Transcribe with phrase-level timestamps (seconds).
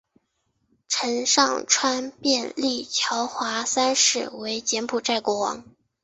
[0.87, 5.63] 陈上川便立乔华三世为柬埔寨国王。